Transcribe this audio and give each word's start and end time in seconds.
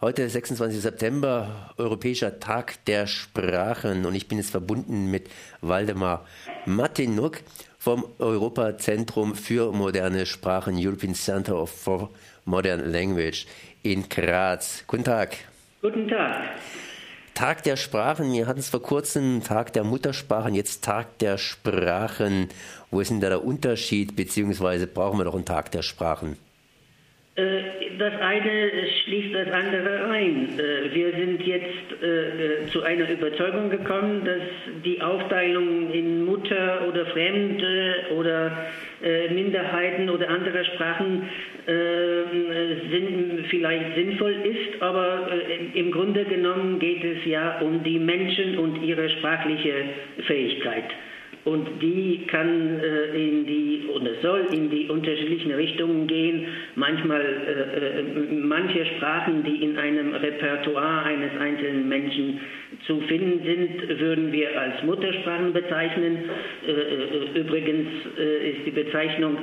Heute 0.00 0.28
26. 0.28 0.80
September, 0.80 1.74
Europäischer 1.76 2.38
Tag 2.38 2.84
der 2.84 3.08
Sprachen 3.08 4.06
und 4.06 4.14
ich 4.14 4.28
bin 4.28 4.38
jetzt 4.38 4.52
verbunden 4.52 5.10
mit 5.10 5.28
Waldemar 5.60 6.24
Martinuk 6.66 7.38
vom 7.80 8.06
Europazentrum 8.20 9.34
für 9.34 9.72
moderne 9.72 10.24
Sprachen, 10.24 10.76
European 10.78 11.16
Center 11.16 11.66
for 11.66 12.10
Modern 12.44 12.92
Language 12.92 13.46
in 13.82 14.08
Graz. 14.08 14.84
Guten 14.86 15.02
Tag. 15.02 15.36
Guten 15.82 16.06
Tag. 16.06 16.44
Tag 17.34 17.64
der 17.64 17.76
Sprachen, 17.76 18.32
wir 18.32 18.46
hatten 18.46 18.60
es 18.60 18.68
vor 18.68 18.82
kurzem 18.82 19.42
Tag 19.42 19.72
der 19.72 19.82
Muttersprachen, 19.82 20.54
jetzt 20.54 20.84
Tag 20.84 21.18
der 21.18 21.38
Sprachen. 21.38 22.50
Wo 22.92 23.00
ist 23.00 23.10
denn 23.10 23.20
da 23.20 23.30
der 23.30 23.44
Unterschied, 23.44 24.14
beziehungsweise 24.14 24.86
brauchen 24.86 25.18
wir 25.18 25.24
doch 25.24 25.34
einen 25.34 25.44
Tag 25.44 25.72
der 25.72 25.82
Sprachen? 25.82 26.36
Äh, 27.38 27.96
das 27.98 28.12
eine 28.20 28.70
schließt 29.04 29.32
das 29.32 29.48
andere 29.52 30.10
ein. 30.10 30.58
Äh, 30.58 30.92
wir 30.92 31.12
sind 31.12 31.46
jetzt 31.46 32.02
äh, 32.02 32.66
zu 32.72 32.82
einer 32.82 33.08
Überzeugung 33.08 33.70
gekommen, 33.70 34.24
dass 34.24 34.42
die 34.84 35.00
Aufteilung 35.00 35.92
in 35.92 36.24
Mutter 36.24 36.88
oder 36.88 37.06
Fremde 37.06 37.94
oder 38.16 38.50
Minderheiten 39.30 40.10
oder 40.10 40.28
andere 40.28 40.64
Sprachen 40.64 41.28
vielleicht 43.48 43.94
sinnvoll 43.94 44.34
ist, 44.44 44.82
aber 44.82 45.28
im 45.74 45.92
Grunde 45.92 46.24
genommen 46.24 46.80
geht 46.80 47.04
es 47.04 47.24
ja 47.24 47.60
um 47.60 47.84
die 47.84 47.98
Menschen 47.98 48.58
und 48.58 48.82
ihre 48.82 49.08
sprachliche 49.10 49.72
Fähigkeit 50.26 50.84
und 51.44 51.66
die 51.80 52.26
kann 52.26 52.80
äh, 52.80 53.16
in 53.16 53.46
die 53.46 53.88
oder 53.94 54.10
soll 54.22 54.46
in 54.52 54.70
die 54.70 54.88
unterschiedlichen 54.88 55.52
Richtungen 55.52 56.06
gehen. 56.06 56.46
Manchmal 56.74 57.20
äh, 57.20 58.00
äh, 58.00 58.02
manche 58.32 58.84
Sprachen, 58.96 59.44
die 59.44 59.64
in 59.64 59.78
einem 59.78 60.14
Repertoire 60.14 61.04
eines 61.04 61.30
einzelnen 61.40 61.88
Menschen 61.88 62.40
zu 62.86 63.00
finden 63.02 63.42
sind, 63.44 63.98
würden 63.98 64.32
wir 64.32 64.60
als 64.60 64.82
Muttersprachen 64.82 65.52
bezeichnen. 65.52 66.18
Äh, 66.66 66.70
äh, 66.70 67.40
übrigens 67.40 67.88
äh, 68.18 68.50
ist 68.50 68.66
die 68.66 68.70
Bezeichnung 68.70 69.38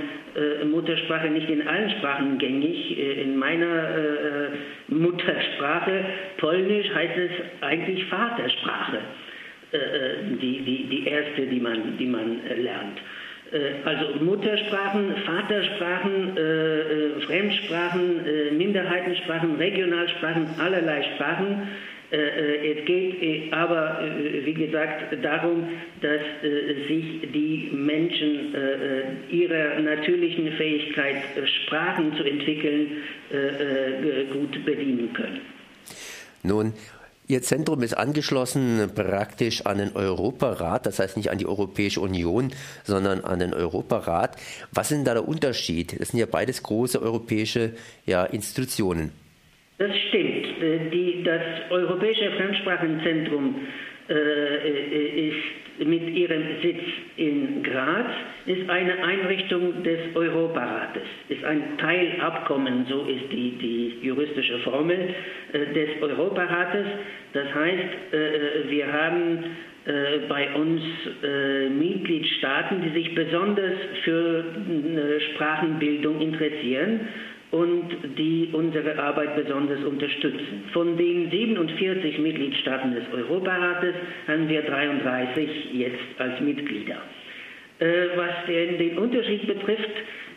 Muttersprache 0.70 1.30
nicht 1.30 1.50
in 1.50 1.66
allen 1.66 1.90
Sprachen 1.92 2.38
gängig. 2.38 2.98
In 2.98 3.38
meiner 3.38 4.50
Muttersprache 4.90 6.04
Polnisch 6.38 6.94
heißt 6.94 7.18
es 7.18 7.32
eigentlich 7.62 8.04
Vatersprache. 8.08 9.00
Äh, 9.76 9.78
äh, 9.78 10.38
die, 10.42 10.62
die, 10.62 10.84
die 10.90 11.08
erste, 11.08 11.42
die 11.48 11.60
man, 11.60 11.98
die 11.98 12.06
man 12.06 12.40
äh, 12.48 12.56
lernt. 12.56 13.00
Also 13.86 14.24
Muttersprachen, 14.26 15.16
Vatersprachen, 15.24 16.36
Fremdsprachen, 17.26 18.58
Minderheitensprachen, 18.58 19.56
Regionalsprachen, 19.56 20.48
allerlei 20.60 21.04
Sprachen. 21.14 21.68
Es 22.10 22.86
geht 22.86 23.54
aber, 23.54 24.02
wie 24.44 24.54
gesagt, 24.54 25.24
darum, 25.24 25.70
dass 26.02 26.22
sich 26.42 27.32
die 27.32 27.70
Menschen 27.72 28.54
ihrer 29.30 29.80
natürlichen 29.80 30.52
Fähigkeit, 30.54 31.18
Sprachen 31.64 32.18
zu 32.18 32.24
entwickeln, 32.24 33.04
gut 34.34 34.66
bedienen 34.66 35.14
können. 35.14 35.42
Nun, 36.44 36.74
Ihr 37.28 37.42
Zentrum 37.42 37.82
ist 37.82 37.96
angeschlossen 37.96 38.92
praktisch 38.94 39.66
an 39.66 39.80
den 39.80 39.96
Europarat, 39.96 40.86
das 40.86 41.00
heißt 41.00 41.18
nicht 41.18 41.32
an 41.32 41.40
die 41.40 41.48
Europäische 41.48 42.00
Union, 42.00 42.52
sondern 42.84 43.22
an 43.22 43.40
den 43.40 43.54
Europarat. 43.54 44.36
Was 44.72 44.92
ist 44.92 44.98
denn 44.98 45.06
da 45.06 45.14
der 45.14 45.28
Unterschied? 45.28 46.00
Das 46.00 46.10
sind 46.10 46.20
ja 46.20 46.28
beides 46.28 46.62
große 46.62 47.02
europäische 47.02 47.72
ja, 48.06 48.26
Institutionen. 48.26 49.12
Das 49.80 49.92
stimmt. 50.10 50.62
Äh, 50.62 50.90
die, 50.92 51.24
das 51.24 51.42
Europäische 51.72 52.32
Fremdsprachenzentrum 52.38 53.56
äh, 54.08 54.14
äh, 54.14 55.30
ist 55.30 55.65
mit 55.80 56.10
ihrem 56.10 56.44
Sitz 56.62 56.82
in 57.18 57.64
Graz, 57.64 58.08
ist 58.46 58.70
eine 58.70 59.04
Einrichtung 59.04 59.84
des 59.84 60.16
Europarates, 60.16 61.04
ist 61.30 61.44
ein 61.44 61.78
Teilabkommen, 61.78 62.86
so 62.90 63.02
ist 63.06 63.32
die, 63.32 63.58
die 63.62 64.06
juristische 64.06 64.60
Formel 64.60 64.98
äh, 65.54 65.74
des 65.74 66.02
Europarates. 66.02 66.86
Das 67.34 67.54
heißt, 67.54 68.14
äh, 68.14 68.70
wir 68.70 68.92
haben 68.92 69.44
äh, 69.86 70.20
bei 70.30 70.54
uns 70.56 70.82
äh, 71.24 71.70
Mitgliedstaaten, 71.70 72.82
die 72.82 72.90
sich 72.90 73.14
besonders 73.16 73.74
für 74.04 74.40
äh, 74.40 75.20
Sprachenbildung 75.34 76.22
interessieren 76.22 77.02
und 77.56 78.18
die 78.18 78.50
unsere 78.52 79.00
Arbeit 79.00 79.36
besonders 79.36 79.82
unterstützen. 79.86 80.66
Von 80.74 80.98
den 80.98 81.32
47 81.32 82.20
Mitgliedstaaten 82.20 82.94
des 82.94 83.04
Europarates 83.14 83.96
haben 84.28 84.50
wir 84.50 84.62
33 84.64 85.74
jetzt 85.74 86.20
als 86.20 86.42
Mitglieder. 86.42 86.98
Äh, 87.80 87.86
was 88.18 88.46
den, 88.48 88.98
Unterschied 88.98 89.48
betrifft, 89.48 89.90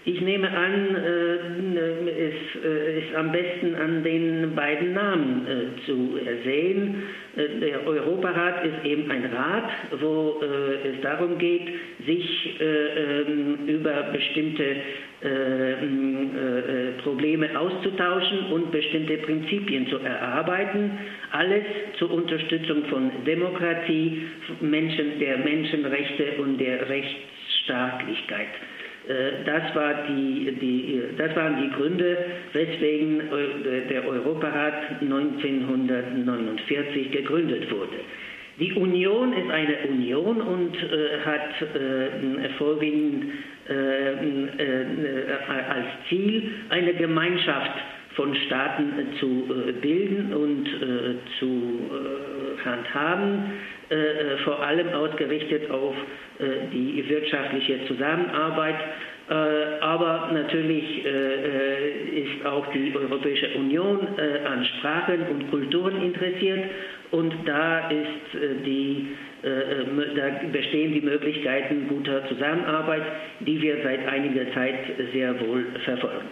ich 0.04 0.20
nehme 0.20 0.48
an, 0.48 0.94
äh, 0.94 2.28
es 2.28 2.64
äh, 2.64 2.98
ist 3.00 3.14
am 3.16 3.32
besten 3.32 3.74
an 3.74 4.04
den 4.04 4.54
beiden 4.54 4.94
Namen 4.94 5.46
äh, 5.46 5.86
zu 5.86 6.18
sehen. 6.44 7.02
Äh, 7.36 7.60
der 7.60 7.86
Europarat 7.86 8.64
ist 8.64 8.84
eben 8.84 9.10
ein 9.10 9.24
Rat, 9.26 9.70
wo 10.00 10.40
äh, 10.40 10.88
es 10.88 11.00
darum 11.02 11.36
geht, 11.38 11.68
sich 12.06 12.60
ähm, 12.60 13.58
über 13.66 14.04
bestimmte 14.12 14.76
ähm, 15.20 16.30
äh, 16.36 16.92
Probleme 17.02 17.58
auszutauschen 17.58 18.52
und 18.52 18.70
bestimmte 18.70 19.16
Prinzipien 19.18 19.88
zu 19.88 19.98
erarbeiten. 19.98 20.92
Alles 21.32 21.64
zur 21.98 22.12
Unterstützung 22.12 22.84
von 22.84 23.10
Demokratie, 23.26 24.28
Menschen, 24.60 25.18
der 25.18 25.38
Menschenrechte 25.38 26.40
und 26.40 26.58
der 26.58 26.88
Rechtsstaatlichkeit. 26.88 28.46
Äh, 29.08 29.42
das, 29.44 29.74
war 29.74 30.06
die, 30.08 30.56
die, 30.60 31.02
das 31.16 31.34
waren 31.34 31.62
die 31.62 31.70
Gründe, 31.76 32.16
weswegen 32.52 33.22
der 33.90 34.06
Europarat 34.06 35.00
1949 35.00 37.10
gegründet 37.10 37.68
wurde. 37.72 37.96
Die 38.60 38.72
Union 38.72 39.32
ist 39.34 39.50
eine 39.50 39.76
Union 39.88 40.40
und 40.40 40.74
äh, 40.74 41.20
hat 41.24 41.62
äh, 41.62 42.48
vorwiegend 42.58 43.24
äh, 43.24 43.28
äh, 43.28 43.30
als 45.48 45.86
Ziel 46.08 46.50
eine 46.70 46.94
Gemeinschaft 46.94 47.72
von 48.14 48.34
Staaten 48.34 48.92
zu 49.20 49.46
äh, 49.68 49.72
bilden 49.72 50.32
und 50.34 50.68
zu 51.38 51.90
handhaben, 52.64 53.52
vor 54.44 54.60
allem 54.62 54.88
ausgerichtet 54.88 55.70
auf 55.70 55.94
die 56.72 57.08
wirtschaftliche 57.08 57.86
Zusammenarbeit. 57.86 58.74
Aber 59.80 60.30
natürlich 60.32 61.04
ist 61.06 62.44
auch 62.44 62.66
die 62.72 62.92
Europäische 62.94 63.48
Union 63.56 64.06
an 64.44 64.64
Sprachen 64.64 65.22
und 65.30 65.50
Kulturen 65.50 66.02
interessiert 66.02 66.64
und 67.12 67.32
da 67.46 67.88
ist 67.88 68.66
die 68.66 69.08
da 70.14 70.30
bestehen 70.52 70.92
die 70.92 71.00
Möglichkeiten 71.00 71.88
guter 71.88 72.26
Zusammenarbeit, 72.28 73.02
die 73.40 73.60
wir 73.60 73.82
seit 73.82 74.06
einiger 74.06 74.52
Zeit 74.52 74.76
sehr 75.12 75.38
wohl 75.40 75.66
verfolgen. 75.84 76.28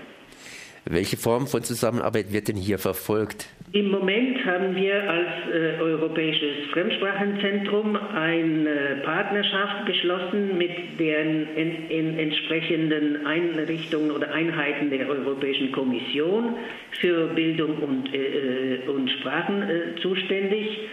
Welche 0.89 1.17
Form 1.17 1.49
von 1.49 1.65
Zusammenarbeit 1.65 2.33
wird 2.33 2.47
denn 2.47 2.57
hier 2.57 2.79
verfolgt? 2.79 3.49
Im 3.73 3.91
Moment 3.91 4.45
haben 4.47 4.77
wir 4.77 5.11
als 5.11 5.53
äh, 5.53 5.83
Europäisches 5.83 6.71
Fremdsprachenzentrum 6.73 7.97
eine 7.97 9.03
Partnerschaft 9.05 9.87
geschlossen 9.87 10.57
mit 10.57 10.71
den 11.01 11.49
in, 11.57 11.91
in 11.91 12.19
entsprechenden 12.21 13.27
Einrichtungen 13.27 14.13
oder 14.13 14.33
Einheiten 14.33 14.89
der 14.91 15.09
Europäischen 15.09 15.73
Kommission 15.73 16.55
für 17.01 17.27
Bildung 17.35 17.79
und, 17.79 18.15
äh, 18.15 18.77
äh 18.77 18.89
und 18.89 19.11
Sprachen 19.11 19.63
äh, 19.63 20.01
zuständig. 20.01 20.89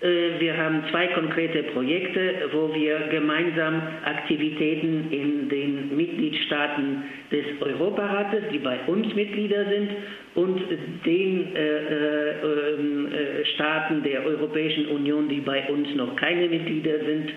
Äh, 0.00 0.38
wir 0.40 0.56
haben 0.56 0.84
zwei 0.90 1.08
konkrete 1.08 1.64
Projekte, 1.74 2.48
wo 2.52 2.72
wir 2.74 2.98
gemeinsam 3.10 3.82
Aktivitäten 4.04 5.10
in 5.10 5.48
den 5.48 5.96
Mitgliedstaaten 5.96 7.02
des 7.32 7.44
Europarates, 7.60 8.44
die 8.52 8.58
bei 8.58 8.78
uns 8.86 9.12
Mitglieder 9.14 9.64
sind, 9.64 9.90
und 10.34 10.60
den 11.04 11.56
äh, 11.56 11.58
äh, 11.58 12.30
äh, 12.30 13.44
Staaten 13.54 14.04
der 14.04 14.24
Europäischen 14.24 14.86
Union, 14.86 15.28
die 15.28 15.40
bei 15.40 15.68
uns 15.68 15.92
noch 15.96 16.14
keine 16.14 16.48
Mitglieder 16.48 17.00
sind, 17.04 17.30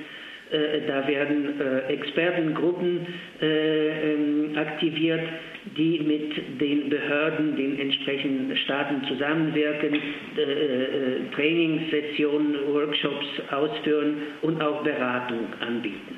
äh, 0.51 0.81
da 0.87 1.07
werden 1.07 1.59
äh, 1.59 1.93
Expertengruppen 1.93 3.07
ähm, 3.41 4.51
aktiviert, 4.55 5.21
die 5.77 5.99
mit 5.99 6.59
den 6.59 6.89
Behörden, 6.89 7.55
den 7.55 7.79
entsprechenden 7.79 8.55
Staaten 8.57 9.03
zusammenwirken, 9.07 9.99
äh, 10.37 10.41
äh, 10.41 11.31
Trainingssessionen, 11.35 12.55
Workshops 12.73 13.25
ausführen 13.51 14.15
und 14.41 14.61
auch 14.61 14.83
Beratung 14.83 15.53
anbieten. 15.59 16.17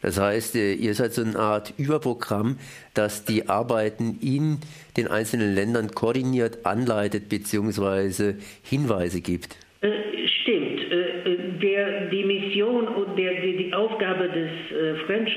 Das 0.00 0.20
heißt, 0.20 0.54
ihr 0.54 0.94
seid 0.94 1.12
so 1.12 1.22
eine 1.22 1.36
Art 1.36 1.74
Überprogramm, 1.76 2.58
das 2.94 3.24
die 3.24 3.48
Arbeiten 3.48 4.18
in 4.20 4.60
den 4.96 5.08
einzelnen 5.08 5.56
Ländern 5.56 5.90
koordiniert, 5.90 6.64
anleitet 6.64 7.28
bzw. 7.28 8.34
Hinweise 8.62 9.20
gibt. 9.20 9.56
Stimmt. 9.80 10.27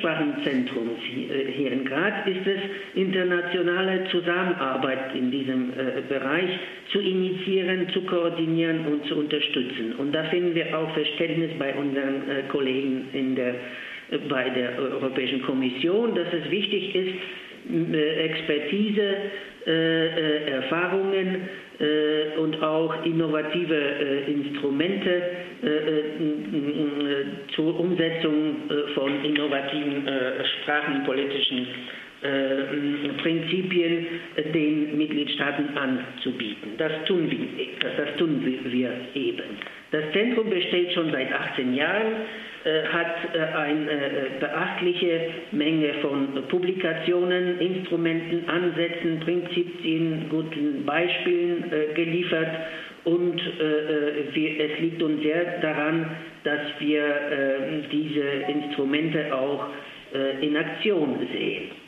Äh, 0.02 0.08
Fremdsprachenzentrums 0.12 1.00
hier, 1.56 1.72
in 1.72 1.86
Graz 1.86 2.26
ist 2.28 2.46
es, 2.46 2.60
internationale 2.96 4.06
Zusammenarbeit 4.12 5.16
in 5.16 5.32
diesem 5.32 5.72
äh, 5.72 6.02
Bereich 6.08 6.50
zu 6.92 7.00
initiieren, 7.00 7.88
zu 7.94 8.02
koordinieren 8.02 8.86
und 8.88 9.06
zu 9.08 9.16
unterstützen. 9.16 9.94
Und 9.98 10.14
da 10.14 10.24
finden 10.26 10.56
wir 10.56 10.78
auch 10.78 10.92
Verständnis 10.94 11.52
bei 11.58 11.74
unseren 11.76 12.30
äh, 12.30 12.44
Kollegen 12.50 13.08
in 13.14 13.36
der, 13.36 13.56
bei 14.28 14.50
der 14.50 14.78
Europäischen 14.78 15.42
Kommission, 15.44 16.16
dass 16.16 16.28
es 16.34 16.50
wichtig 16.52 16.96
ist, 16.96 17.14
Expertise, 17.94 19.16
Erfahrungen, 19.66 21.50
äh, 21.82 22.38
und 22.38 22.62
auch 22.62 23.04
innovative 23.06 23.76
äh, 23.76 24.32
Instrumente 24.32 25.10
äh, 25.64 26.06
zur 27.56 27.80
Umsetzung 27.80 28.56
von 28.94 29.26
innovativen 29.26 30.08
sprachenpolitischen 30.62 31.68
Prinzipien 32.22 34.06
den 34.54 34.98
Mitgliedstaaten 34.98 35.76
anzubieten. 35.76 36.74
Das 36.78 36.92
tun, 37.06 37.30
wir, 37.32 37.40
das 37.98 38.16
tun 38.18 38.46
wir 38.46 38.92
eben. 39.16 39.58
Das 39.92 40.04
Zentrum 40.14 40.50
besteht 40.50 40.94
schon 40.94 41.12
seit 41.12 41.34
18 41.34 41.74
Jahren 41.74 42.14
äh, 42.64 42.84
hat 42.94 43.34
äh, 43.34 43.40
eine 43.58 43.92
äh, 43.92 44.40
beachtliche 44.40 45.32
Menge 45.52 45.96
von 45.96 46.28
Publikationen, 46.48 47.60
Instrumenten, 47.60 48.48
Ansätzen, 48.48 49.20
Prinzipien, 49.22 50.28
guten 50.30 50.86
Beispielen 50.86 51.64
geliefert 51.96 52.50
und 53.04 53.42
es 53.42 54.80
liegt 54.80 55.02
uns 55.02 55.24
sehr 55.24 55.60
daran, 55.62 56.06
dass 56.44 56.60
wir 56.80 57.04
diese 57.92 58.22
Instrumente 58.48 59.34
auch 59.36 59.68
in 60.42 60.56
Aktion 60.56 61.18
sehen. 61.34 61.81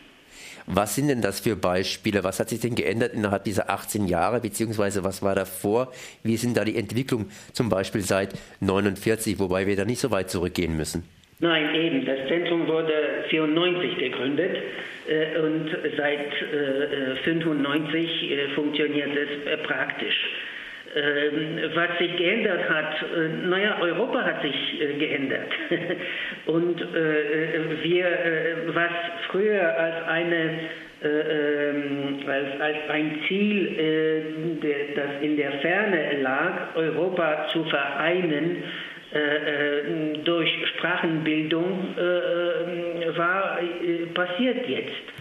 Was 0.65 0.95
sind 0.95 1.09
denn 1.09 1.21
das 1.21 1.41
für 1.41 1.55
Beispiele? 1.55 2.23
Was 2.23 2.39
hat 2.39 2.49
sich 2.49 2.61
denn 2.61 2.75
geändert 2.75 3.13
innerhalb 3.13 3.43
dieser 3.43 3.69
18 3.69 4.07
Jahre, 4.07 4.39
beziehungsweise 4.39 5.03
was 5.03 5.21
war 5.21 5.35
davor? 5.35 5.91
Wie 6.23 6.37
sind 6.37 6.55
da 6.55 6.63
die 6.63 6.77
Entwicklungen 6.77 7.31
zum 7.51 7.69
Beispiel 7.69 8.01
seit 8.01 8.33
49, 8.61 9.39
wobei 9.39 9.67
wir 9.67 9.75
da 9.75 9.85
nicht 9.85 9.99
so 9.99 10.11
weit 10.11 10.29
zurückgehen 10.29 10.77
müssen? 10.77 11.03
Nein, 11.39 11.75
eben. 11.75 12.05
Das 12.05 12.27
Zentrum 12.29 12.67
wurde 12.67 12.93
94 13.29 13.97
gegründet 13.97 14.57
äh, 15.07 15.39
und 15.39 15.69
seit 15.97 16.31
äh, 16.41 17.15
95 17.23 18.31
äh, 18.31 18.47
funktioniert 18.55 19.09
es 19.15 19.51
äh, 19.51 19.57
praktisch. 19.57 20.15
Ähm, 20.95 21.57
was 21.73 21.97
sich 21.97 22.15
geändert 22.17 22.69
hat, 22.69 22.93
äh, 23.01 23.47
naja, 23.47 23.77
Europa 23.81 24.23
hat 24.23 24.43
sich 24.43 24.79
äh, 24.79 24.93
geändert. 24.93 25.51
Und 26.45 26.79
äh, 26.81 27.83
wir, 27.83 28.05
was 28.67 28.91
früher 29.31 29.75
als 29.75 30.07
eine 30.07 30.59
ähm, 31.03 32.19
als, 32.27 32.61
als 32.61 32.77
ein 32.89 33.19
Ziel, 33.27 34.59
das 34.95 35.21
in 35.21 35.35
der 35.35 35.51
Ferne 35.53 36.21
lag, 36.21 36.75
Europa 36.75 37.47
zu 37.51 37.65
vereinen, 37.65 38.63
durch 40.23 40.49
Sprachenbildung 40.77 41.93
war 43.17 43.59
passiert 44.13 44.65
jetzt. 44.69 45.12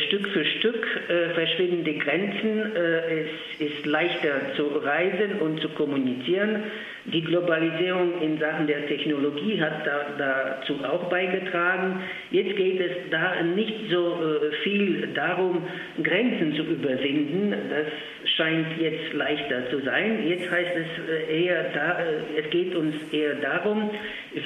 Stück 0.00 0.28
für 0.28 0.44
Stück 0.44 0.86
äh, 1.08 1.34
verschwinden 1.34 1.84
die 1.84 1.98
Grenzen, 1.98 2.74
äh, 2.74 3.22
es 3.22 3.60
ist 3.60 3.86
leichter 3.86 4.54
zu 4.56 4.66
reisen 4.68 5.38
und 5.40 5.60
zu 5.60 5.68
kommunizieren. 5.70 6.64
Die 7.06 7.20
Globalisierung 7.20 8.22
in 8.22 8.38
Sachen 8.38 8.66
der 8.66 8.86
Technologie 8.86 9.60
hat 9.60 9.86
da, 9.86 10.06
dazu 10.16 10.82
auch 10.84 11.10
beigetragen. 11.10 12.00
Jetzt 12.30 12.56
geht 12.56 12.80
es 12.80 13.10
da 13.10 13.42
nicht 13.42 13.90
so 13.90 14.14
äh, 14.14 14.52
viel 14.62 15.08
darum, 15.14 15.64
Grenzen 16.02 16.54
zu 16.54 16.62
überwinden. 16.62 17.52
Das 17.68 18.30
scheint 18.30 18.80
jetzt 18.80 19.12
leichter 19.12 19.68
zu 19.68 19.80
sein. 19.80 20.26
Jetzt 20.26 20.50
heißt 20.50 20.72
es 20.76 21.28
äh, 21.28 21.44
eher, 21.44 21.64
da, 21.74 21.98
äh, 21.98 22.40
es 22.40 22.48
geht 22.48 22.74
uns 22.74 22.94
eher 23.12 23.34
darum, 23.34 23.90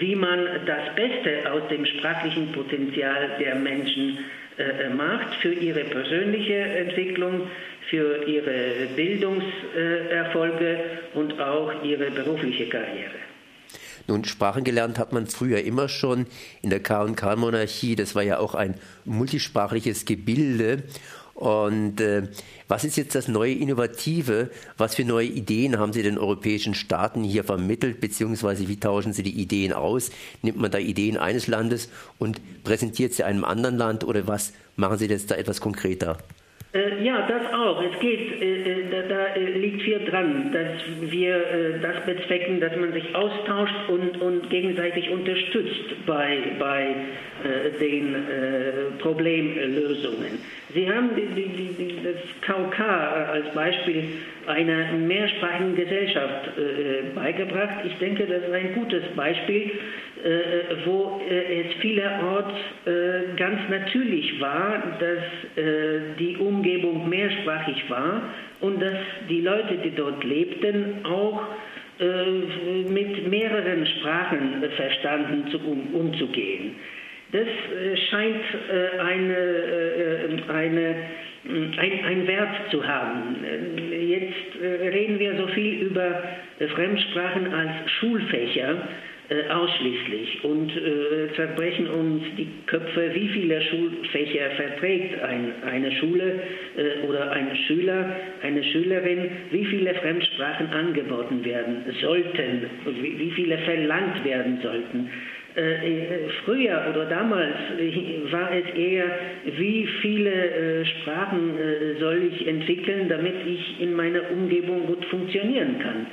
wie 0.01 0.17
man 0.17 0.47
das 0.67 0.95
Beste 0.97 1.53
aus 1.53 1.63
dem 1.69 1.87
sprachlichen 1.87 2.51
Potenzial 2.51 3.37
der 3.39 3.55
Menschen 3.55 4.19
äh, 4.59 4.87
äh, 4.87 4.91
macht 4.91 5.37
für 5.37 5.53
ihre 5.53 5.85
persönliche 5.85 6.57
Entwicklung, 6.57 7.49
für 7.89 8.25
ihre 8.25 8.89
Bildungserfolge 8.97 10.81
und 11.15 11.41
auch 11.41 11.85
ihre 11.85 12.11
berufliche 12.11 12.69
Karriere. 12.69 13.15
Nun, 14.09 14.25
Sprachen 14.25 14.65
gelernt 14.65 14.99
hat 14.99 15.13
man 15.13 15.27
früher 15.27 15.63
immer 15.63 15.89
schon 15.89 16.27
in 16.63 16.71
der 16.71 16.81
K&K-Monarchie. 16.81 17.95
Das 17.95 18.15
war 18.15 18.23
ja 18.23 18.39
auch 18.39 18.55
ein 18.55 18.75
multisprachliches 19.05 20.07
Gebilde. 20.07 20.83
Und 21.39 22.01
äh, 22.01 22.23
was 22.67 22.83
ist 22.83 22.97
jetzt 22.97 23.15
das 23.15 23.29
neue 23.29 23.53
Innovative? 23.53 24.51
Was 24.77 24.97
für 24.97 25.05
neue 25.05 25.29
Ideen 25.29 25.79
haben 25.79 25.93
Sie 25.93 26.03
den 26.03 26.19
europäischen 26.19 26.75
Staaten 26.75 27.23
hier 27.23 27.45
vermittelt, 27.45 28.01
beziehungsweise 28.01 28.67
wie 28.67 28.81
tauschen 28.81 29.13
Sie 29.13 29.23
die 29.23 29.41
Ideen 29.41 29.73
aus? 29.73 30.11
Nimmt 30.43 30.59
man 30.59 30.73
da 30.73 30.79
Ideen 30.79 31.17
eines 31.17 31.47
Landes 31.47 31.93
und 32.19 32.41
präsentiert 32.65 33.13
sie 33.13 33.23
einem 33.23 33.45
anderen 33.45 33.77
Land 33.77 34.03
oder 34.03 34.27
was 34.27 34.53
machen 34.75 34.99
Sie 34.99 35.07
jetzt 35.07 35.31
da 35.31 35.37
etwas 35.37 35.61
konkreter? 35.61 36.19
Äh, 36.75 37.05
ja, 37.05 37.25
das 37.29 37.55
auch. 37.55 37.81
Es 37.83 38.01
geht, 38.01 38.43
dran, 40.11 40.51
dass 40.53 41.11
wir 41.11 41.37
äh, 41.37 41.81
das 41.81 42.05
bezwecken, 42.05 42.61
dass 42.61 42.75
man 42.77 42.93
sich 42.93 43.15
austauscht 43.15 43.89
und, 43.89 44.21
und 44.21 44.51
gegenseitig 44.51 45.11
unterstützt 45.11 46.07
bei, 46.07 46.39
bei 46.59 46.95
äh, 47.45 47.79
den 47.79 48.17
Problemlösungen. 48.99 50.39
Sie 50.75 50.89
haben 50.91 51.11
die, 51.17 51.27
die, 51.35 51.49
die, 51.49 51.97
das 52.03 52.17
KK 52.41 52.83
als 53.33 53.55
Beispiel 53.55 54.05
einer 54.47 54.93
mehrsprachigen 54.93 55.77
Gesellschaft 55.77 56.51
beigebracht. 57.15 57.85
Ich 57.87 57.95
denke, 57.99 58.27
das 58.27 58.43
ist 58.43 58.53
ein 58.53 58.75
gutes 58.75 59.05
Beispiel, 59.15 59.73
wo 60.85 61.21
es 61.29 61.75
vielerorts 61.81 62.55
ganz 63.37 63.61
natürlich 63.69 64.41
war, 64.41 64.83
dass 64.99 65.65
die 66.19 66.37
Umgebung 66.37 67.09
mehrsprachig 67.09 67.85
war 67.89 68.23
und 68.61 68.81
dass 68.81 68.99
die 69.29 69.41
Leute, 69.41 69.77
die 69.85 69.95
dort 69.95 70.23
lebten, 70.25 71.05
auch 71.05 71.43
äh, 72.01 72.89
mit 72.89 73.29
mehreren 73.29 73.85
Sprachen 73.87 74.63
verstanden 74.77 75.51
zu, 75.51 75.59
um, 75.59 75.95
umzugehen. 75.95 76.77
Das 77.33 77.43
äh, 77.43 77.97
scheint 78.09 78.45
äh, 78.71 79.01
eine, 79.01 80.39
eine, 80.49 80.95
ein, 81.77 82.05
ein 82.05 82.27
Wert 82.27 82.71
zu 82.71 82.87
haben. 82.87 83.37
Jetzt 83.91 84.61
reden 84.63 85.19
wir 85.19 85.37
so 85.39 85.47
viel 85.49 85.83
über 85.83 86.23
Fremdsprachen 86.75 87.53
als 87.53 87.91
Schulfächer 87.99 88.77
äh, 89.31 89.47
ausschließlich 89.51 90.43
und 90.43 90.75
äh, 90.75 91.35
zerbrechen 91.37 91.87
uns 91.87 92.23
die 92.39 92.49
Köpfe, 92.65 93.11
wie 93.13 93.29
viele 93.29 93.61
Schulfächer 93.61 94.53
verträgt 94.57 95.23
ein, 95.23 95.53
eine 95.67 95.93
Schule 95.93 96.41
äh, 96.79 97.07
oder 97.07 97.31
ein 97.33 97.55
Schüler, 97.67 98.17
eine 98.43 98.65
Schülerin, 98.65 99.29
wie 99.51 99.67
viele 99.67 99.93
Fremdsprachen 99.97 100.69
angeboten 100.69 101.45
werden 101.45 101.85
sollten, 102.01 102.71
wie, 103.03 103.19
wie 103.19 103.31
viele 103.33 103.59
verlangt 103.59 104.25
werden 104.25 104.61
sollten. 104.63 105.11
Äh, 105.57 105.61
äh, 105.61 106.29
früher 106.47 106.87
oder 106.89 107.05
damals 107.05 107.55
war 108.31 108.51
es 108.51 108.75
eher, 108.79 109.11
wie 109.59 109.87
viele 110.01 110.87
Sprachen 110.87 111.53
soll 112.01 112.31
ich 112.33 112.49
entwickeln, 112.49 113.11
damit 113.11 113.35
ich 113.47 113.79
in 113.79 113.93
meiner 113.93 114.31
Umgebung 114.31 114.87
gut 114.87 115.05
funktionieren 115.05 115.79
kann. 115.81 116.07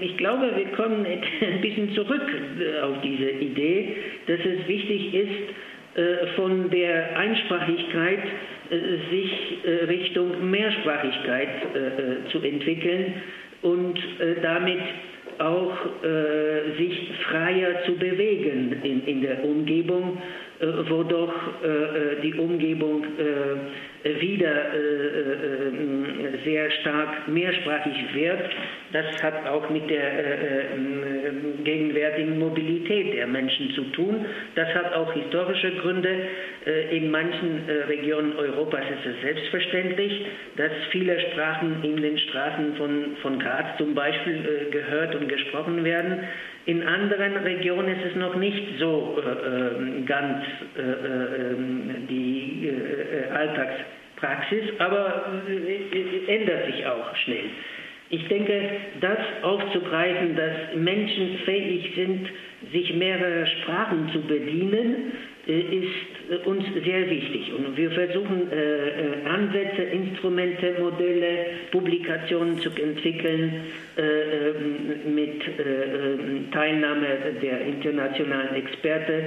Ich 0.00 0.16
glaube, 0.16 0.52
wir 0.56 0.66
kommen 0.76 1.04
ein 1.06 1.60
bisschen 1.60 1.92
zurück 1.94 2.22
äh, 2.22 2.80
auf 2.80 3.00
diese 3.02 3.30
Idee, 3.30 3.96
dass 4.26 4.40
es 4.40 4.66
wichtig 4.68 5.14
ist, 5.14 5.98
äh, 5.98 6.26
von 6.36 6.70
der 6.70 7.16
Einsprachigkeit 7.18 8.20
äh, 8.70 8.76
sich 9.10 9.30
Richtung 9.88 10.50
Mehrsprachigkeit 10.50 11.48
zu 12.30 12.38
entwickeln 12.40 13.14
und 13.62 13.98
damit 14.42 14.80
auch 15.38 15.76
sich 16.76 17.10
freier 17.28 17.82
zu 17.86 17.92
bewegen 17.96 18.76
in, 18.82 19.06
in 19.06 19.22
der 19.22 19.42
Umgebung, 19.42 20.18
wo 20.88 21.02
doch 21.02 21.32
die 22.22 22.34
Umgebung 22.34 23.04
wieder 24.04 24.66
sehr 26.44 26.70
stark 26.70 27.28
mehrsprachig 27.28 28.14
wird. 28.14 28.50
Das 28.92 29.22
hat 29.22 29.46
auch 29.46 29.70
mit 29.70 29.88
der 29.88 30.10
gegenwärtigen 31.64 32.38
Mobilität 32.38 33.14
der 33.14 33.26
Menschen 33.26 33.70
zu 33.74 33.84
tun. 33.92 34.26
Das 34.54 34.68
hat 34.74 34.92
auch 34.94 35.12
historische 35.14 35.72
Gründe. 35.76 36.28
In 36.92 37.10
manchen 37.10 37.62
Regionen 37.88 38.36
Europas 38.36 38.84
ist 38.84 39.14
es 39.14 39.20
selbstverständlich, 39.22 40.26
dass 40.56 40.70
viele 40.90 41.18
Sprachen 41.20 41.82
in 41.82 42.00
den 42.00 42.18
Straßen 42.18 42.76
von, 42.76 43.16
von 43.22 43.38
Graz 43.38 43.76
zum 43.78 43.94
Beispiel 43.94 44.68
gehört 44.70 45.14
und 45.14 45.28
gesprochen 45.28 45.84
werden. 45.84 46.20
In 46.66 46.82
anderen 46.82 47.36
Regionen 47.36 47.88
ist 47.88 48.12
es 48.12 48.16
noch 48.16 48.36
nicht 48.36 48.78
so 48.78 49.18
äh, 49.18 50.02
ganz 50.06 50.44
äh, 50.76 50.80
ähm, 50.80 52.06
die 52.08 52.68
äh, 52.68 53.30
Alltagspraxis, 53.30 54.78
aber 54.78 55.42
äh, 55.46 56.34
ändert 56.34 56.66
sich 56.66 56.86
auch 56.86 57.14
schnell. 57.16 57.50
Ich 58.08 58.26
denke, 58.28 58.70
das 59.00 59.18
aufzugreifen, 59.42 60.36
dass 60.36 60.74
Menschen 60.76 61.38
fähig 61.44 61.92
sind, 61.96 62.28
sich 62.72 62.94
mehrere 62.94 63.46
Sprachen 63.46 64.08
zu 64.12 64.20
bedienen, 64.22 65.12
äh, 65.12 65.33
ist 65.46 66.30
äh, 66.30 66.48
uns 66.48 66.64
sehr 66.84 67.08
wichtig. 67.10 67.52
Und 67.54 67.76
wir 67.76 67.90
versuchen 67.90 68.50
äh, 68.50 69.28
Ansätze, 69.28 69.82
Instrumente, 69.82 70.76
Modelle, 70.80 71.46
Publikationen 71.70 72.58
zu 72.58 72.70
entwickeln 72.70 73.52
mit 75.06 75.40
Teilnahme 76.50 77.06
der 77.40 77.60
internationalen 77.60 78.56
Experten, 78.56 79.26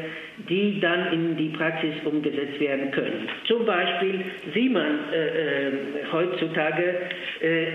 die 0.49 0.81
dann 0.81 1.13
in 1.13 1.37
die 1.37 1.49
Praxis 1.49 1.93
umgesetzt 2.03 2.59
werden 2.59 2.91
können. 2.91 3.29
Zum 3.47 3.65
Beispiel, 3.65 4.25
wie 4.53 4.67
man 4.67 4.99
heutzutage 6.11 6.95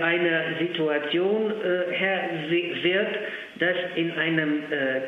eine 0.03 0.55
Situation 0.59 1.51
her 1.91 2.29
wird, 2.83 3.07
dass 3.57 3.75
in 3.95 4.11
einem 4.11 4.61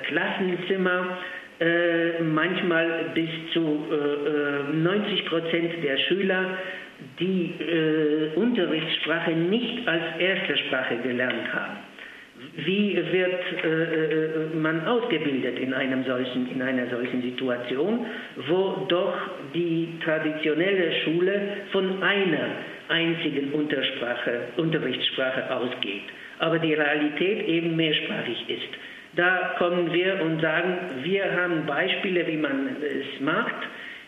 Klassenzimmer 0.08 1.20
äh, 1.60 2.22
manchmal 2.22 3.12
bis 3.14 3.30
zu 3.54 3.86
äh, 3.90 4.74
90 4.76 5.20
äh, 5.20 5.24
Prozent 5.30 5.72
der 5.84 5.98
Schüler 5.98 6.58
die 7.20 7.54
äh, 7.60 8.30
Unterrichtssprache 8.36 9.32
nicht 9.32 9.86
als 9.88 10.04
erste 10.20 10.58
Sprache 10.58 10.98
gelernt 10.98 11.54
haben. 11.54 11.78
Wie 12.58 12.96
wird 12.96 13.64
äh, 13.64 14.54
man 14.56 14.86
ausgebildet 14.86 15.58
in, 15.60 15.74
einem 15.74 16.04
solchen, 16.04 16.52
in 16.52 16.62
einer 16.62 16.88
solchen 16.88 17.22
Situation, 17.22 18.06
wo 18.48 18.86
doch 18.90 19.16
die 19.54 19.98
traditionelle 20.04 20.92
Schule 21.04 21.42
von 21.72 22.04
einer 22.04 22.50
einzigen 22.90 23.54
Unterrichtssprache 23.54 25.56
ausgeht, 25.56 26.04
aber 26.40 26.60
die 26.60 26.74
Realität 26.74 27.48
eben 27.48 27.78
mehrsprachig 27.78 28.50
ist? 28.50 28.74
Da 29.16 29.56
kommen 29.58 29.94
wir 29.94 30.22
und 30.22 30.42
sagen, 30.42 30.78
wir 31.04 31.24
haben 31.32 31.66
Beispiele, 31.66 32.28
wie 32.28 32.38
man 32.38 32.76
es 32.82 33.22
macht. 33.22 33.56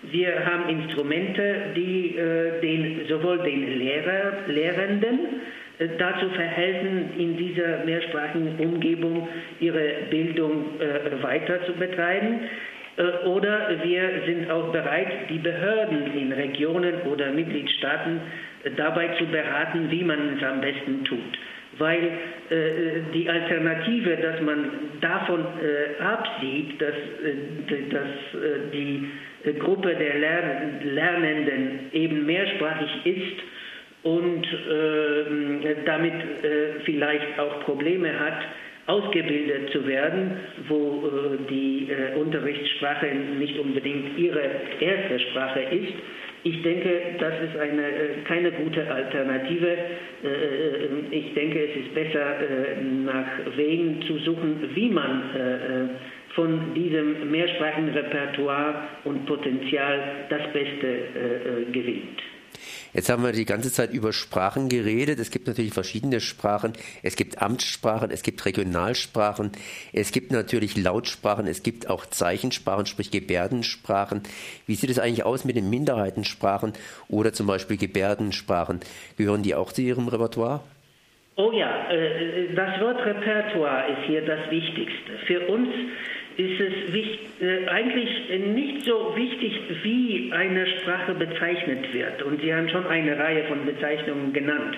Wir 0.03 0.45
haben 0.45 0.69
Instrumente, 0.69 1.71
die 1.75 2.17
äh, 2.17 2.61
den, 2.61 3.07
sowohl 3.07 3.39
den 3.39 3.79
Lehrer, 3.79 4.33
Lehrenden 4.47 5.19
äh, 5.79 5.87
dazu 5.97 6.29
verhelfen, 6.29 7.17
in 7.17 7.37
dieser 7.37 7.85
mehrsprachigen 7.85 8.59
Umgebung 8.59 9.27
ihre 9.59 9.89
Bildung 10.09 10.79
äh, 10.79 11.23
weiter 11.23 11.65
zu 11.65 11.73
betreiben. 11.73 12.41
Äh, 12.97 13.27
oder 13.27 13.69
wir 13.83 14.09
sind 14.25 14.51
auch 14.51 14.71
bereit, 14.71 15.29
die 15.29 15.39
Behörden 15.39 16.13
in 16.15 16.33
Regionen 16.33 17.01
oder 17.11 17.31
Mitgliedstaaten 17.31 18.19
äh, 18.63 18.71
dabei 18.75 19.07
zu 19.17 19.25
beraten, 19.25 19.89
wie 19.89 20.03
man 20.03 20.37
es 20.37 20.43
am 20.43 20.61
besten 20.61 21.05
tut 21.05 21.37
weil 21.77 22.03
äh, 22.49 23.13
die 23.13 23.29
Alternative, 23.29 24.17
dass 24.17 24.41
man 24.41 24.71
davon 25.01 25.41
äh, 25.41 26.01
absieht, 26.01 26.81
dass, 26.81 26.93
äh, 26.93 27.89
dass 27.89 28.41
äh, 28.41 28.71
die 28.73 29.09
äh, 29.43 29.53
Gruppe 29.53 29.95
der 29.95 30.17
Lern 30.19 30.81
Lernenden 30.83 31.91
eben 31.93 32.25
mehrsprachig 32.25 32.89
ist 33.05 33.43
und 34.03 34.45
äh, 34.45 35.75
damit 35.85 36.13
vielleicht 36.85 37.39
auch 37.39 37.61
Probleme 37.65 38.17
hat, 38.19 38.39
ausgebildet 38.85 39.71
zu 39.71 39.85
werden, 39.85 40.37
wo 40.69 41.09
die 41.49 41.89
Unterrichtssprache 42.15 43.07
nicht 43.37 43.59
unbedingt 43.59 44.17
ihre 44.17 44.49
erste 44.79 45.19
Sprache 45.27 45.59
ist, 45.59 45.93
ich 46.43 46.61
denke, 46.61 46.89
das 47.19 47.33
ist 47.49 47.59
eine, 47.59 47.81
äh, 47.81 48.21
keine 48.25 48.51
gute 48.51 48.89
Alternative. 48.89 49.67
Äh, 50.23 50.27
äh, 50.27 50.87
ich 51.11 51.33
denke, 51.33 51.67
es 51.67 51.75
ist 51.75 51.93
besser, 51.93 52.35
nach 53.05 53.57
Wegen 53.57 54.01
zu 54.03 54.17
suchen, 54.19 54.69
wie 54.75 54.89
man 54.89 55.23
von 56.35 56.73
diesem 56.75 57.31
mehrsprachigen 57.31 57.89
Repertoire 57.89 58.83
und 59.05 59.25
Potenzial 59.25 59.99
das 60.29 60.51
Beste 60.53 60.87
gewinnt. 61.71 62.21
Jetzt 62.97 63.11
haben 63.11 63.23
wir 63.23 63.31
die 63.31 63.45
ganze 63.45 63.71
Zeit 63.71 63.93
über 63.93 64.11
Sprachen 64.11 64.69
geredet. 64.69 65.19
Es 65.19 65.29
gibt 65.29 65.45
natürlich 65.45 65.71
verschiedene 65.71 66.19
Sprachen. 66.19 66.73
Es 67.03 67.15
gibt 67.15 67.39
Amtssprachen, 67.39 68.09
es 68.09 68.23
gibt 68.23 68.43
Regionalsprachen, 68.43 69.51
es 69.93 70.11
gibt 70.11 70.31
natürlich 70.31 70.75
Lautsprachen, 70.75 71.45
es 71.45 71.61
gibt 71.61 71.91
auch 71.91 72.07
Zeichensprachen, 72.07 72.87
sprich 72.87 73.11
Gebärdensprachen. 73.11 74.23
Wie 74.65 74.73
sieht 74.73 74.89
es 74.89 74.97
eigentlich 74.97 75.25
aus 75.25 75.45
mit 75.45 75.55
den 75.55 75.69
Minderheitensprachen 75.69 76.73
oder 77.07 77.33
zum 77.33 77.45
Beispiel 77.45 77.77
Gebärdensprachen? 77.77 78.79
Gehören 79.15 79.43
die 79.43 79.53
auch 79.53 79.71
zu 79.73 79.83
Ihrem 79.83 80.07
Repertoire? 80.07 80.61
Oh 81.35 81.51
ja, 81.51 81.91
äh, 81.91 82.51
das 82.55 82.81
Wort 82.81 82.97
Repertoire 83.05 83.91
ist 83.91 84.07
hier 84.07 84.25
das 84.25 84.49
Wichtigste. 84.49 85.19
Für 85.27 85.47
uns 85.49 85.69
ist 86.37 86.59
es 86.59 86.93
wichtig, 86.93 87.19
äh, 87.41 87.67
eigentlich 87.67 88.09
nicht 88.53 88.85
so 88.85 89.13
wichtig, 89.15 89.59
wie 89.83 90.31
eine 90.31 90.67
Sprache 90.67 91.15
bezeichnet 91.15 91.91
wird. 91.93 92.21
Und 92.23 92.41
Sie 92.41 92.53
haben 92.53 92.69
schon 92.69 92.85
eine 92.85 93.17
Reihe 93.17 93.43
von 93.45 93.65
Bezeichnungen 93.65 94.33
genannt. 94.33 94.77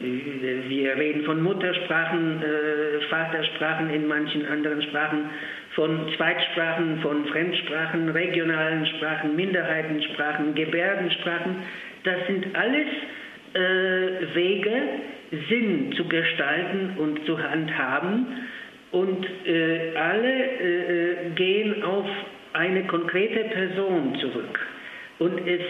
Äh, 0.00 0.68
wir 0.68 0.96
reden 0.96 1.24
von 1.24 1.42
Muttersprachen, 1.42 2.42
äh, 2.42 3.00
Vatersprachen 3.08 3.90
in 3.90 4.08
manchen 4.08 4.46
anderen 4.46 4.82
Sprachen, 4.82 5.30
von 5.74 6.08
Zweitsprachen, 6.16 7.00
von 7.00 7.26
Fremdsprachen, 7.26 8.08
regionalen 8.08 8.86
Sprachen, 8.86 9.36
Minderheitensprachen, 9.36 10.54
Gebärdensprachen. 10.54 11.56
Das 12.02 12.26
sind 12.26 12.46
alles 12.54 12.88
äh, 13.54 14.34
Wege, 14.34 14.82
Sinn 15.48 15.92
zu 15.96 16.04
gestalten 16.04 16.94
und 16.98 17.24
zu 17.26 17.38
handhaben 17.38 18.26
und 18.96 19.26
äh, 19.44 19.94
alle 19.94 20.32
äh, 20.32 21.30
gehen 21.34 21.82
auf 21.82 22.06
eine 22.54 22.84
konkrete 22.84 23.40
Person 23.44 24.16
zurück. 24.18 24.58
Und 25.18 25.46
es 25.46 25.60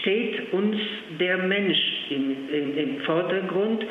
steht 0.00 0.52
uns 0.52 0.76
der 1.18 1.38
Mensch 1.38 1.78
im, 2.10 2.36
im, 2.52 2.78
im 2.78 3.00
Vordergrund 3.00 3.84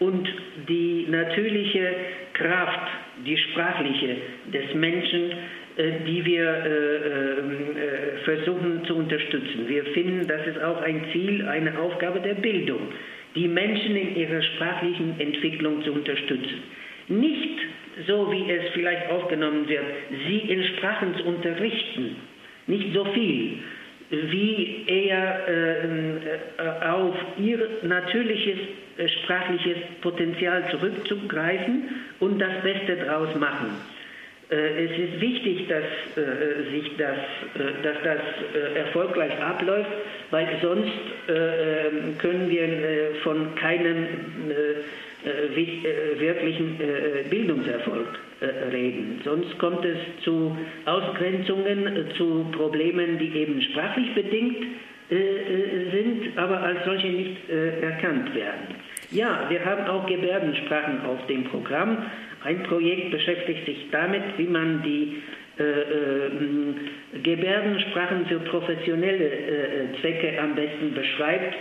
und 0.00 0.28
die 0.68 1.06
natürliche 1.08 1.94
Kraft, 2.34 2.90
die 3.24 3.38
sprachliche 3.38 4.16
des 4.52 4.74
Menschen, 4.74 5.30
äh, 5.76 5.92
die 6.06 6.22
wir 6.22 6.44
äh, 6.44 6.68
äh, 6.68 8.18
versuchen 8.24 8.84
zu 8.84 8.96
unterstützen. 8.96 9.66
Wir 9.66 9.84
finden, 9.94 10.26
das 10.26 10.46
ist 10.46 10.62
auch 10.62 10.82
ein 10.82 11.06
Ziel, 11.12 11.46
eine 11.48 11.78
Aufgabe 11.78 12.20
der 12.20 12.34
Bildung, 12.34 12.80
die 13.34 13.48
Menschen 13.48 13.96
in 13.96 14.14
ihrer 14.14 14.42
sprachlichen 14.42 15.18
Entwicklung 15.18 15.82
zu 15.84 15.92
unterstützen. 15.92 16.62
Nicht 17.08 17.58
so 18.06 18.30
wie 18.32 18.50
es 18.50 18.70
vielleicht 18.72 19.10
aufgenommen 19.10 19.68
wird, 19.68 19.84
sie 20.26 20.38
in 20.38 20.64
Sprachen 20.76 21.14
zu 21.16 21.24
unterrichten, 21.24 22.16
nicht 22.66 22.94
so 22.94 23.04
viel, 23.06 23.58
wie 24.10 24.84
eher 24.86 25.48
äh, 25.48 26.86
auf 26.86 27.14
ihr 27.38 27.58
natürliches 27.82 28.58
äh, 28.98 29.08
sprachliches 29.08 29.78
Potenzial 30.02 30.70
zurückzugreifen 30.70 31.88
und 32.20 32.38
das 32.38 32.62
Beste 32.62 32.96
daraus 32.96 33.34
machen. 33.36 33.70
Äh, 34.50 34.84
es 34.84 34.90
ist 34.90 35.20
wichtig, 35.20 35.66
dass, 35.68 36.22
äh, 36.22 36.70
sich 36.70 36.94
das, 36.98 37.16
dass 37.82 37.96
das 38.04 38.76
erfolgreich 38.76 39.32
abläuft, 39.40 39.90
weil 40.30 40.46
sonst 40.60 40.92
ähm, 41.28 42.18
können 42.18 42.50
wir 42.50 43.14
von 43.22 43.54
keinem 43.54 44.06
wirklichen 45.56 46.80
äh, 46.80 47.28
Bildungserfolg 47.28 48.06
reden. 48.72 49.20
Sonst 49.24 49.56
kommt 49.58 49.84
es 49.84 49.96
zu 50.24 50.56
Ausgrenzungen, 50.84 52.06
zu 52.16 52.44
Problemen, 52.50 53.16
die 53.18 53.38
eben 53.38 53.62
sprachlich 53.62 54.12
bedingt 54.14 54.56
sind, 55.08 56.36
aber 56.36 56.60
als 56.60 56.84
solche 56.84 57.06
nicht 57.06 57.48
erkannt 57.48 58.34
werden. 58.34 58.74
Ja, 59.12 59.46
wir 59.48 59.64
haben 59.64 59.86
auch 59.86 60.06
Gebärdensprachen 60.06 61.04
auf 61.06 61.24
dem 61.28 61.44
Programm. 61.44 61.98
Ein 62.42 62.64
Projekt 62.64 63.12
beschäftigt 63.12 63.64
sich 63.64 63.86
damit, 63.92 64.22
wie 64.38 64.46
man 64.46 64.82
die 64.82 65.22
äh, 65.58 65.62
äh, 65.62 67.20
Gebärdensprachen 67.22 68.24
für 68.26 68.40
professionelle 68.40 69.28
äh, 69.28 70.00
Zwecke 70.00 70.40
am 70.40 70.54
besten 70.54 70.94
beschreibt 70.94 71.54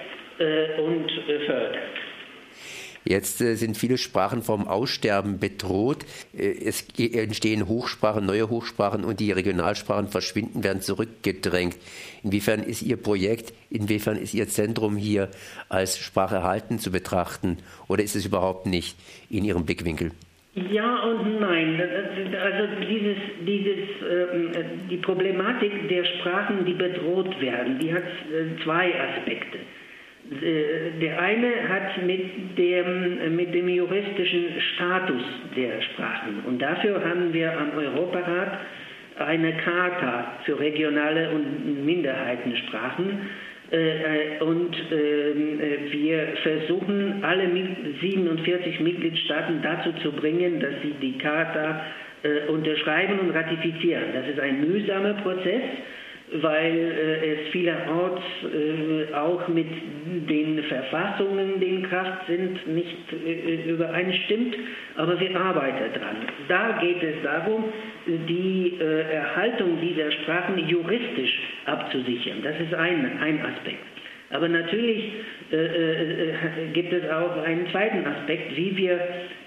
und 0.79 1.11
fördert. 1.45 1.77
Jetzt 3.03 3.41
äh, 3.41 3.55
sind 3.55 3.77
viele 3.77 3.97
Sprachen 3.97 4.43
vom 4.43 4.67
Aussterben 4.67 5.39
bedroht. 5.39 6.05
Äh, 6.37 6.53
es 6.65 6.85
entstehen 6.97 7.67
Hochsprachen, 7.67 8.25
neue 8.25 8.49
Hochsprachen 8.49 9.03
und 9.03 9.19
die 9.19 9.31
Regionalsprachen 9.31 10.07
verschwinden, 10.07 10.63
werden 10.63 10.81
zurückgedrängt. 10.81 11.77
Inwiefern 12.23 12.61
ist 12.61 12.81
Ihr 12.81 12.97
Projekt, 12.97 13.53
inwiefern 13.69 14.17
ist 14.17 14.33
Ihr 14.33 14.47
Zentrum 14.47 14.97
hier 14.97 15.29
als 15.69 15.97
Sprache 15.97 16.35
erhalten 16.35 16.79
zu 16.79 16.91
betrachten 16.91 17.57
oder 17.87 18.03
ist 18.03 18.15
es 18.15 18.25
überhaupt 18.25 18.67
nicht 18.67 18.95
in 19.29 19.43
Ihrem 19.45 19.65
Blickwinkel? 19.65 20.11
Ja 20.53 21.03
und 21.03 21.39
nein. 21.39 21.81
Also 21.81 22.67
dieses, 22.85 23.17
dieses, 23.47 23.89
ähm, 24.01 24.51
die 24.89 24.97
Problematik 24.97 25.87
der 25.87 26.03
Sprachen, 26.03 26.65
die 26.65 26.73
bedroht 26.73 27.39
werden, 27.39 27.79
die 27.79 27.93
hat 27.93 28.03
äh, 28.03 28.61
zwei 28.63 28.91
Aspekte. 28.99 29.59
Der 30.31 31.19
eine 31.19 31.67
hat 31.67 32.05
mit 32.05 32.57
dem, 32.57 33.35
mit 33.35 33.53
dem 33.53 33.67
juristischen 33.67 34.61
Status 34.75 35.21
der 35.57 35.81
Sprachen. 35.81 36.43
Und 36.47 36.61
dafür 36.61 37.03
haben 37.03 37.33
wir 37.33 37.51
am 37.51 37.77
Europarat 37.77 38.59
eine 39.17 39.51
Charta 39.57 40.37
für 40.45 40.57
regionale 40.57 41.31
und 41.31 41.85
Minderheitensprachen. 41.85 43.29
Äh, 43.71 44.43
und 44.43 44.75
ähm, 44.91 45.59
wir 45.91 46.27
versuchen, 46.43 47.23
alle 47.23 47.47
47 48.01 48.79
Mitgliedstaaten 48.81 49.61
dazu 49.61 49.93
zu 50.01 50.11
bringen, 50.11 50.59
dass 50.59 50.73
sie 50.81 50.93
die 51.01 51.17
Charta 51.17 51.85
äh, 52.23 52.49
unterschreiben 52.49 53.19
und 53.19 53.31
ratifizieren. 53.31 54.13
Das 54.13 54.27
ist 54.27 54.39
ein 54.39 54.61
mühsamer 54.61 55.13
Prozess 55.15 55.61
weil 56.33 56.77
äh, 56.77 57.33
es 57.33 57.49
vielerorts 57.51 58.21
äh, 58.43 59.13
auch 59.13 59.47
mit 59.49 59.67
den 60.29 60.63
Verfassungen, 60.63 61.59
die 61.59 61.65
in 61.65 61.83
Kraft 61.83 62.27
sind, 62.27 62.67
nicht 62.67 63.13
äh, 63.25 63.69
übereinstimmt, 63.69 64.55
aber 64.95 65.19
wir 65.19 65.35
arbeiten 65.37 65.93
daran. 65.93 66.15
Da 66.47 66.79
geht 66.81 67.03
es 67.03 67.21
darum, 67.23 67.65
die 68.05 68.77
Erhaltung 68.79 69.79
dieser 69.79 70.11
Sprachen 70.11 70.57
juristisch 70.67 71.39
abzusichern. 71.65 72.39
Das 72.43 72.59
ist 72.59 72.73
ein, 72.73 73.19
ein 73.21 73.39
Aspekt. 73.45 73.79
Aber 74.31 74.49
natürlich 74.49 75.11
gibt 76.73 76.93
es 76.93 77.09
auch 77.11 77.43
einen 77.43 77.67
zweiten 77.69 78.05
Aspekt, 78.07 78.55
wie 78.55 78.75
wir 78.75 78.99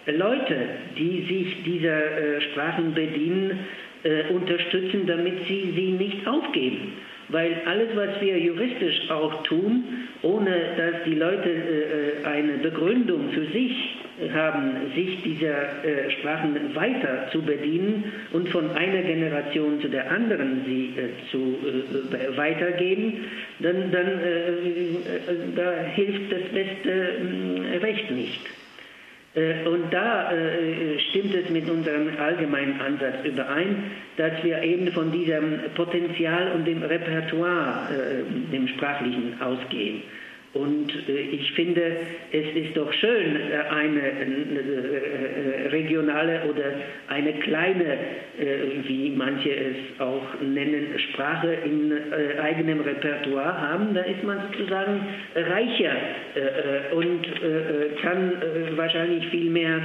Leute, 0.07 0.57
die 0.97 1.23
sich 1.23 1.63
dieser 1.65 2.41
Sprachen 2.53 2.95
bedienen, 2.95 3.59
äh, 4.05 4.33
unterstützen, 4.33 5.07
damit 5.07 5.47
sie 5.49 5.73
sie 5.75 5.93
nicht 5.93 6.27
aufgeben. 6.27 6.93
Weil 7.29 7.63
alles, 7.65 7.89
was 7.95 8.21
wir 8.21 8.39
juristisch 8.39 9.11
auch 9.11 9.43
tun, 9.45 9.85
ohne 10.23 10.51
dass 10.77 11.05
die 11.07 11.15
Leute 11.15 11.49
äh, 11.49 12.27
eine 12.27 12.59
Begründung 12.59 13.31
für 13.31 13.47
sich 13.47 13.73
haben, 14.33 14.93
sich 14.95 15.23
dieser 15.23 15.85
äh, 15.85 16.11
Sprachen 16.13 16.55
weiter 16.75 17.29
zu 17.33 17.43
bedienen 17.43 18.13
und 18.33 18.49
von 18.51 18.71
einer 18.71 19.03
Generation 19.03 19.81
zu 19.81 19.89
der 19.89 20.11
anderen 20.11 20.65
sie 20.67 20.95
äh, 20.97 21.31
zu 21.31 21.39
äh, 21.39 22.37
weitergeben, 22.37 23.25
dann, 23.61 23.91
dann 23.91 24.07
äh, 24.07 25.57
da 25.57 25.73
hilft 25.95 26.31
das 26.31 26.43
beste 26.53 26.91
ähm, 26.91 27.65
Recht 27.81 28.11
nicht. 28.11 28.41
Äh, 29.35 29.67
und 29.67 29.93
da 29.93 30.33
äh, 30.33 30.99
stimmt 31.11 31.35
es 31.35 31.51
mit 31.51 31.69
unserem 31.69 32.17
allgemeinen 32.19 32.81
Ansatz 32.81 33.25
überein, 33.25 33.91
dass 34.17 34.33
wir 34.45 34.63
eben 34.63 34.93
von 34.93 35.11
diesem 35.11 35.59
Potenzial 35.75 36.53
und 36.53 36.65
dem 36.67 36.83
Repertoire, 36.83 37.89
äh, 37.91 38.51
dem 38.53 38.69
sprachlichen, 38.69 39.41
ausgehen. 39.41 40.03
Und 40.55 40.93
äh, 41.09 41.21
ich 41.33 41.53
finde, 41.53 41.83
es 42.31 42.47
ist 42.55 42.77
doch 42.77 42.93
schön, 42.93 43.37
äh, 43.37 43.75
eine 43.75 44.01
äh, 44.01 45.69
regionale 45.69 46.43
oder 46.49 46.65
eine 47.09 47.33
kleine, 47.41 47.99
wie 48.87 49.11
manche 49.11 49.51
es 49.51 50.01
auch 50.01 50.41
nennen, 50.41 50.99
Sprache 51.11 51.57
in 51.65 51.93
eigenem 52.41 52.81
Repertoire 52.81 53.61
haben. 53.61 53.95
Da 53.95 54.03
ist 54.03 54.23
man 54.25 54.39
sozusagen 54.51 55.01
reicher 55.35 55.93
und 56.95 57.23
kann 58.03 58.33
wahrscheinlich 58.77 59.29
viel 59.29 59.51
mehr 59.51 59.81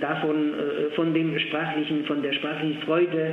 davon, 0.00 0.54
von 0.96 1.14
dem 1.14 1.38
sprachlichen, 1.38 2.04
von 2.06 2.22
der 2.22 2.32
sprachlichen 2.32 2.82
Freude 2.82 3.32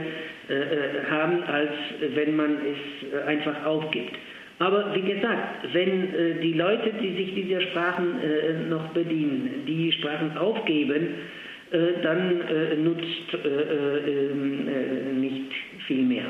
haben, 1.09 1.43
als 1.43 1.71
wenn 2.13 2.35
man 2.35 2.57
es 2.57 3.25
einfach 3.25 3.65
aufgibt. 3.65 4.15
Aber 4.61 4.93
wie 4.93 5.01
gesagt, 5.01 5.73
wenn 5.73 6.13
äh, 6.13 6.39
die 6.39 6.53
Leute, 6.53 6.93
die 7.01 7.15
sich 7.15 7.33
dieser 7.33 7.61
Sprachen 7.61 8.21
äh, 8.21 8.69
noch 8.69 8.89
bedienen, 8.89 9.65
die 9.65 9.91
Sprachen 9.91 10.37
aufgeben, 10.37 11.15
äh, 11.71 11.99
dann 12.03 12.41
äh, 12.41 12.75
nutzt 12.75 13.33
äh, 13.33 13.47
äh, 13.47 15.13
nicht 15.13 15.51
viel 15.87 16.03
mehr. 16.03 16.25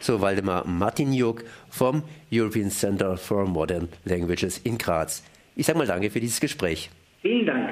So 0.00 0.20
Waldemar 0.20 0.66
Martinjuk 0.66 1.44
vom 1.70 2.02
European 2.30 2.68
Center 2.68 3.16
for 3.16 3.46
Modern 3.46 3.88
Languages 4.04 4.58
in 4.58 4.76
Graz. 4.76 5.24
Ich 5.54 5.64
sage 5.64 5.78
mal 5.78 5.86
danke 5.86 6.10
für 6.10 6.20
dieses 6.20 6.40
Gespräch. 6.40 6.90
Vielen 7.22 7.46
Dank. 7.46 7.70